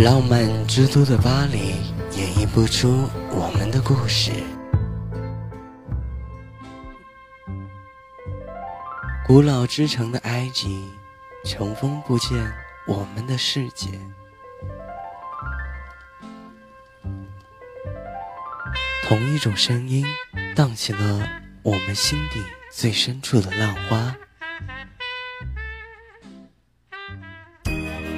[0.00, 1.74] 浪漫之都的巴黎，
[2.16, 4.32] 演绎不出我们的故事。
[9.26, 10.88] 古老之城的埃及，
[11.44, 12.50] 乘风不见
[12.86, 13.88] 我们的世界。
[19.06, 20.06] 同一种声音，
[20.56, 21.28] 荡起了
[21.62, 22.42] 我们心底
[22.72, 24.16] 最深处的浪花。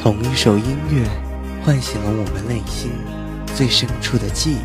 [0.00, 1.08] 同一首音乐，
[1.68, 2.90] 唤醒了我们内心
[3.54, 4.56] 最深处的记忆。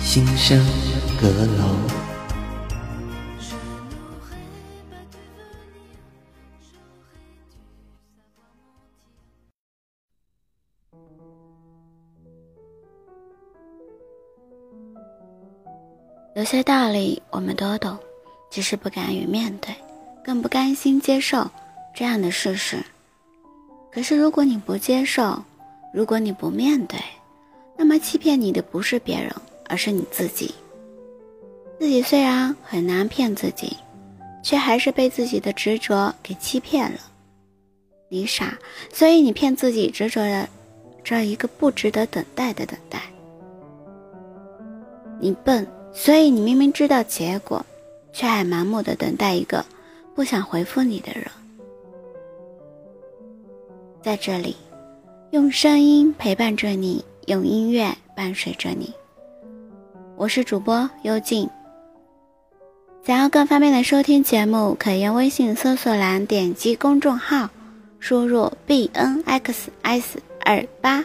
[0.00, 0.58] 心生
[1.20, 1.76] 阁楼。
[16.34, 17.96] 有些道理我们都懂，
[18.50, 19.72] 只是不敢于面对，
[20.24, 21.48] 更不甘心接受。
[21.94, 22.82] 这样的事实，
[23.92, 25.42] 可是如果你不接受，
[25.92, 26.98] 如果你不面对，
[27.76, 29.30] 那么欺骗你的不是别人，
[29.68, 30.54] 而是你自己。
[31.78, 33.76] 自己虽然很难骗自己，
[34.42, 36.98] 却还是被自己的执着给欺骗了。
[38.08, 38.56] 你傻，
[38.92, 40.48] 所以你骗自己执着的
[41.04, 43.02] 这一个不值得等待的等待。
[45.20, 47.64] 你笨，所以你明明知道结果，
[48.12, 49.64] 却还盲目的等待一个
[50.14, 51.26] 不想回复你的人。
[54.02, 54.56] 在这里，
[55.30, 58.92] 用声音陪伴着你，用音乐伴随着你。
[60.16, 61.48] 我是主播幽静。
[63.06, 67.48] 想要更方便的收听节目，可用微信搜索栏点击公众号，
[68.00, 71.04] 输入 b n x s 二八，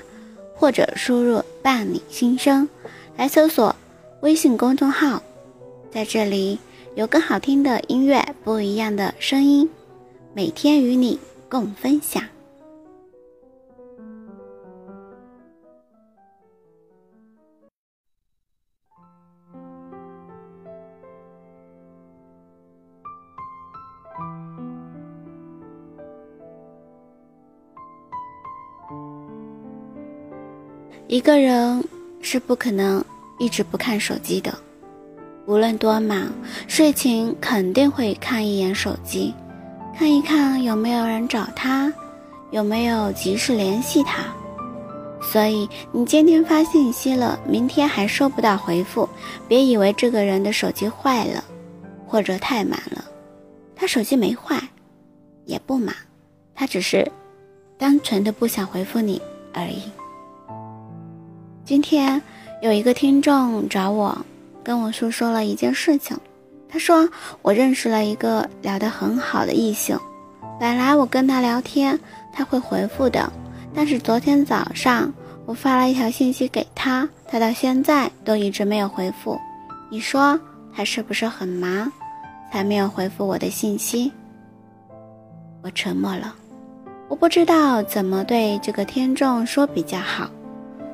[0.56, 2.68] 或者输入伴你心声
[3.16, 3.76] 来搜索
[4.22, 5.22] 微信公众号。
[5.92, 6.58] 在这里，
[6.96, 9.70] 有更好听的音乐，不一样的声音，
[10.34, 12.24] 每天与你共分享。
[31.08, 31.82] 一个人
[32.22, 33.04] 是不可能
[33.40, 34.54] 一直不看手机的，
[35.46, 36.30] 无论多忙，
[36.68, 39.34] 睡前肯定会看一眼手机，
[39.98, 41.92] 看一看有没有人找他，
[42.52, 44.22] 有没有及时联系他。
[45.22, 49.08] 所以你今天发信息了，明天还收不到回复，
[49.48, 51.42] 别以为这个人的手机坏了，
[52.06, 53.06] 或者太满了，
[53.78, 54.62] 他手机没坏，
[55.46, 55.96] 也不满，
[56.54, 57.10] 他只是
[57.78, 59.22] 单纯的不想回复你
[59.54, 59.84] 而已。
[61.68, 62.22] 今天
[62.62, 64.18] 有一个听众找我，
[64.64, 66.18] 跟我诉说了一件事情。
[66.70, 67.10] 他说
[67.42, 70.00] 我认识了一个聊得很好的异性，
[70.58, 72.00] 本来我跟他聊天
[72.32, 73.30] 他会回复的，
[73.76, 75.14] 但是昨天早上
[75.46, 79.38] 我发了一条信息给他，他到现在都一直没有回复。
[79.90, 80.40] 你说
[80.74, 81.92] 他是不是很忙，
[82.50, 84.10] 才没有回复我的信息？
[85.62, 86.34] 我沉默了，
[87.10, 90.30] 我不知道怎么对这个听众说比较好。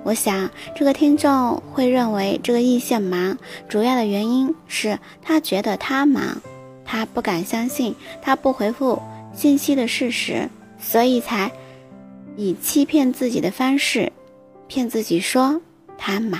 [0.04, 3.38] 我想，这个听众会认为这个异性忙，
[3.70, 6.42] 主要的原因是他觉得他忙，
[6.84, 9.02] 他不敢相信他不回复
[9.34, 11.52] 信息的事实，所以才
[12.36, 14.12] 以欺骗自己的方式
[14.68, 15.62] 骗自己说
[15.98, 16.40] 他忙，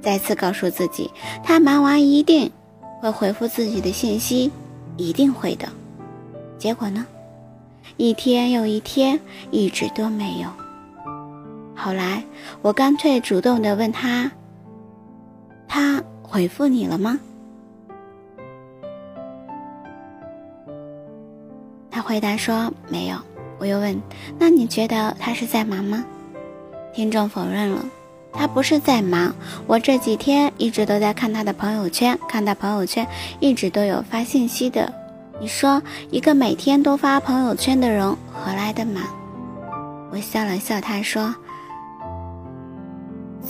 [0.00, 1.10] 再次告诉自己
[1.44, 2.50] 他忙完一定
[3.00, 4.50] 会回复自己的信息，
[4.96, 5.68] 一定会的。
[6.58, 7.04] 结果呢，
[7.98, 10.48] 一天又一天，一直都没有。
[11.76, 12.24] 后来，
[12.62, 14.32] 我干脆主动的问他
[15.68, 17.20] ：“他回复你了吗？”
[21.90, 23.16] 他回答说：“没有。”
[23.60, 24.00] 我又问
[24.38, 26.04] ：“那你觉得他是在忙吗？”
[26.92, 27.84] 听众否认了
[28.32, 29.34] ：“他不是在忙，
[29.66, 33.06] 我这几天一直都在看他的朋友圈，看他朋友圈
[33.38, 34.92] 一直都有发信息的。
[35.40, 39.04] 你说，一个每天都发朋友圈的人，何来的忙？”
[40.10, 41.34] 我笑了笑，他说。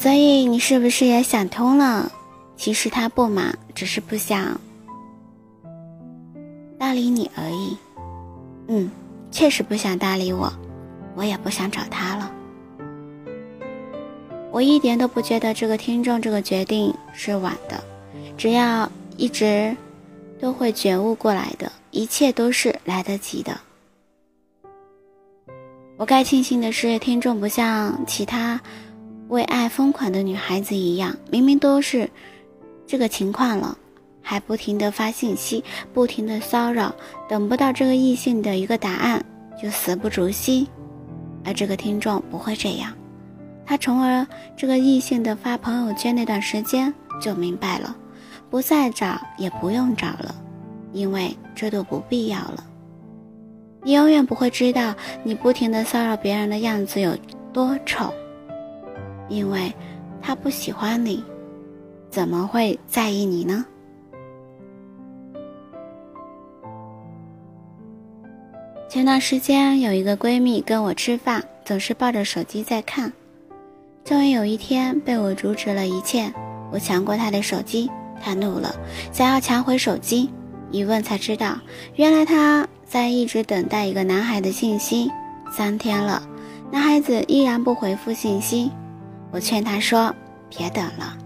[0.06, 2.12] 所以你是不是也想通了？
[2.56, 4.60] 其实他不忙，只是不想
[6.78, 7.76] 搭理你而已。
[8.68, 8.88] 嗯，
[9.32, 10.52] 确实不想搭理我，
[11.16, 12.32] 我也不想找他了。
[14.52, 17.82] 我一点都不觉得这个听众这个决定是晚的，
[18.36, 19.76] 只要一直
[20.38, 23.58] 都会觉悟过来的，一切都是来得及的。
[25.96, 28.60] 我该庆幸的是，听众不像其他。
[29.28, 32.08] 为爱疯狂的女孩子一样，明明都是
[32.86, 33.76] 这个情况了，
[34.22, 36.94] 还不停的发信息，不停的骚扰，
[37.28, 39.24] 等不到这个异性的一个答案，
[39.60, 40.68] 就死不足惜。
[41.44, 42.92] 而这个听众不会这样，
[43.64, 44.26] 他从而
[44.56, 47.96] 这个异性的发朋友圈那段时间就明白了，
[48.48, 50.34] 不再找也不用找了，
[50.92, 52.64] 因为这都不必要了。
[53.82, 57.16] 你永远不会知道你不停的骚扰别人的样子有
[57.52, 58.12] 多丑，
[59.28, 59.72] 因为
[60.20, 61.22] 他不喜欢你，
[62.10, 63.64] 怎么会在意你呢？
[68.88, 73.12] 前段时间有一个闺蜜跟我吃饭，总是抱着手机在看。
[74.04, 76.32] 终于有一天被我阻止了一切，
[76.72, 77.90] 我抢过她的手机，
[78.22, 78.74] 她怒了，
[79.12, 80.30] 想要抢回手机。
[80.70, 81.58] 一问才知道，
[81.96, 85.10] 原来她在一直等待一个男孩的信息，
[85.50, 86.22] 三天了，
[86.70, 88.70] 男孩子依然不回复信息。
[89.30, 90.14] 我劝她说
[90.48, 91.16] ：“别等了，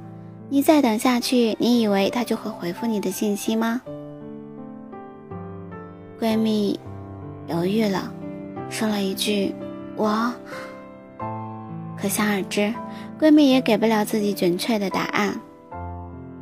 [0.48, 3.80] 你再等下去，你以为他就会回复你的信息吗？”
[6.20, 6.78] 闺蜜。
[7.48, 8.12] 犹豫了，
[8.68, 9.52] 说了一句
[9.96, 10.32] ：“我。”
[12.00, 12.72] 可想而知，
[13.20, 15.34] 闺蜜也给不了自己准确的答案。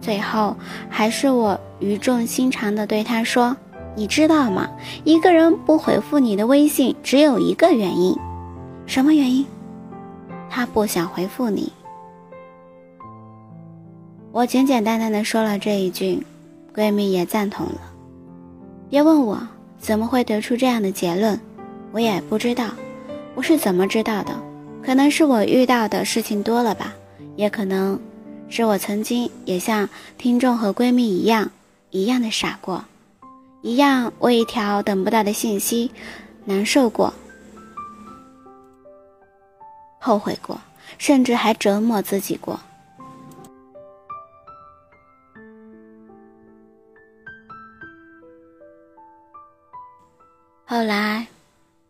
[0.02, 0.54] 最后，
[0.90, 3.56] 还是我语重心长的对她说
[3.96, 4.68] ：“你知道吗？
[5.02, 8.14] 一个人不回复你的微信，只有一个原因。
[8.84, 9.46] 什么原因？
[10.50, 11.72] 他不想回复你。”
[14.32, 16.26] 我简简单单的说了这一句，
[16.74, 17.80] 闺蜜也赞同了。
[18.88, 19.40] 别问我。
[19.80, 21.38] 怎么会得出这样的结论？
[21.92, 22.70] 我也不知道，
[23.36, 24.36] 我是怎么知道的？
[24.82, 26.92] 可能是我遇到的事情多了吧，
[27.36, 27.96] 也可能
[28.48, 31.48] 是我曾经也像听众和闺蜜一样，
[31.92, 32.84] 一样的傻过，
[33.62, 35.92] 一样为一条等不到的信息
[36.44, 37.14] 难受过、
[40.08, 40.58] 后悔过，
[40.96, 42.58] 甚至还折磨自己过。
[50.64, 51.26] 后来，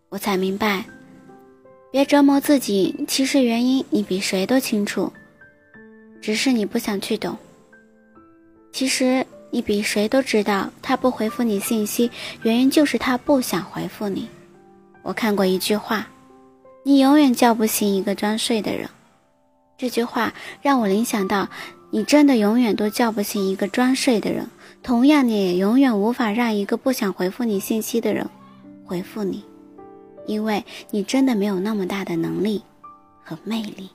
[0.08, 0.84] 我才明白，
[1.92, 3.04] 别折磨自己。
[3.06, 5.12] 其实原因你比谁都清楚，
[6.20, 7.38] 只是你不想去懂。
[8.72, 12.10] 其实你比谁都知道，他不回复你信息，
[12.42, 14.28] 原因就是他不想回复你。
[15.02, 16.08] 我看过一句话
[16.88, 18.88] ：“你永远叫不醒一个装睡的人。”
[19.76, 20.32] 这句话
[20.62, 21.50] 让我联想到，
[21.90, 24.48] 你真的永远都叫不醒一个装睡的人，
[24.82, 28.26] 同样，你也永远无法让一个不想回复你信息的人。
[28.86, 29.44] 回复你，
[30.26, 32.62] 因为你真的没有那么大的能力
[33.22, 33.90] 和魅力。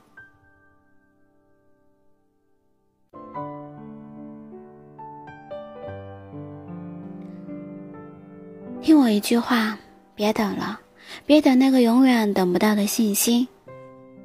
[8.84, 9.80] 听我一句话，
[10.14, 10.80] 别等了，
[11.26, 13.48] 别等那个永远等不到的信息。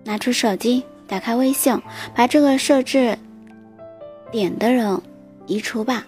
[0.05, 1.81] 拿出手机，打开微信，
[2.15, 3.19] 把这个设置
[4.31, 5.01] 点的人
[5.47, 6.07] 移除吧。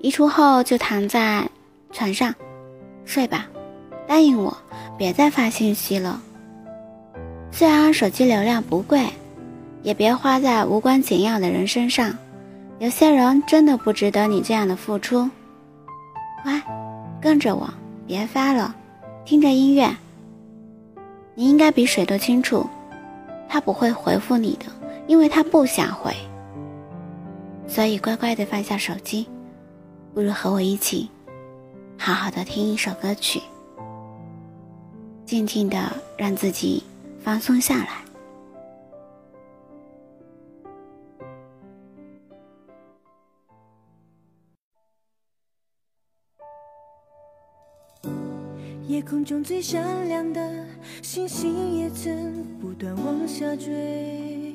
[0.00, 1.48] 移除后就躺在
[1.92, 2.34] 床上
[3.04, 3.46] 睡吧。
[4.06, 4.56] 答应我，
[4.96, 6.22] 别再发信息了。
[7.50, 9.06] 虽然手机流量不贵，
[9.82, 12.16] 也别花在无关紧要的人身上。
[12.78, 15.28] 有些人真的不值得你这样的付出。
[16.42, 16.62] 乖，
[17.20, 17.68] 跟着我，
[18.06, 18.74] 别发了，
[19.28, 19.94] 听着音乐。
[21.34, 22.66] 你应该比谁都清楚，
[23.46, 24.64] 他不会回复你的，
[25.06, 26.14] 因为他不想回。
[27.66, 29.28] 所以乖乖的放下手机，
[30.14, 31.10] 不如和我一起，
[31.98, 33.38] 好好的听一首歌曲。
[35.26, 35.78] 静静的
[36.16, 36.82] 让自己
[37.22, 38.07] 放松下来。
[48.88, 50.40] 夜空中最闪亮的
[51.02, 54.54] 星星也曾不断往下坠，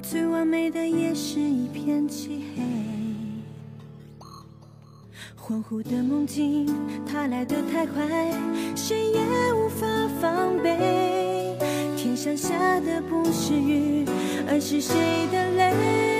[0.00, 2.62] 最完美的也是一片漆黑。
[5.36, 6.72] 恍惚的梦境，
[7.04, 8.06] 它来得太快，
[8.76, 9.20] 谁也
[9.52, 9.84] 无法
[10.20, 11.58] 防备。
[11.96, 14.04] 天上下的不是雨，
[14.48, 14.94] 而是谁
[15.32, 16.19] 的泪？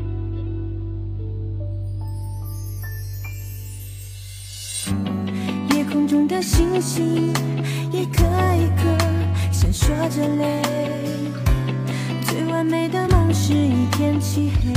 [6.31, 7.33] 的星星
[7.91, 8.23] 一颗
[8.55, 8.97] 一颗
[9.51, 10.61] 闪烁着泪，
[12.25, 14.73] 最完美的梦是一片漆黑，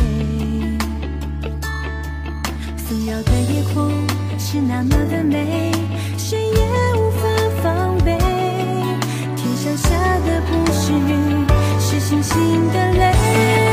[2.76, 3.88] 纷扰的夜空
[4.36, 5.70] 是那么的美，
[6.18, 7.28] 谁也无法
[7.62, 8.18] 防备。
[9.36, 9.90] 天上下
[10.26, 11.46] 的不是雨，
[11.78, 13.63] 是星星的泪。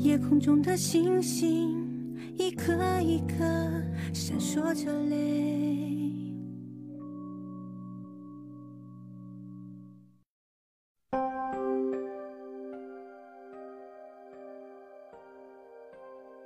[0.00, 1.76] 夜空中的星星
[2.38, 3.44] 一颗一颗
[4.14, 5.18] 闪烁着泪。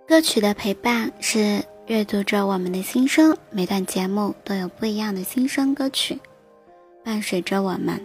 [0.04, 6.18] 歌曲的陪伴是阅读着我们的心声，每段节目都有不一样的心声歌曲，
[7.04, 8.00] 伴随着我们。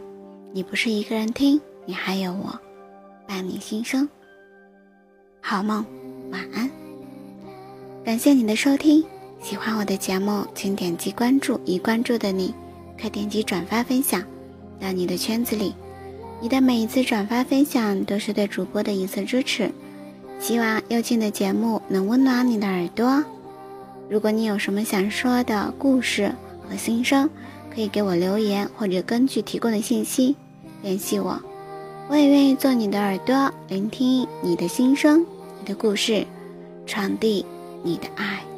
[0.53, 2.59] 你不是一个人听，你还有我，
[3.27, 4.07] 伴你心声。
[5.41, 5.85] 好梦。
[6.31, 6.69] 晚安，
[8.03, 9.03] 感谢你的收听。
[9.41, 11.59] 喜欢我的节目，请点击关注。
[11.65, 12.53] 已关注的你，
[13.01, 14.23] 可点击转发分享
[14.79, 15.73] 到你的圈子里。
[16.41, 19.71] 你的每一次转发分享，都是对主播的一次支持。
[20.39, 23.23] 希望又静的节目能温暖你的耳朵。
[24.09, 26.33] 如果你有什么想说的故事
[26.69, 27.29] 和心声，
[27.73, 30.35] 可以给我留言，或者根据提供的信息
[30.81, 31.41] 联系我。
[32.09, 35.23] 我也愿意做你的耳朵，聆听你的心声。
[35.59, 36.25] 你的故事，
[36.87, 37.45] 传递
[37.83, 38.48] 你的爱。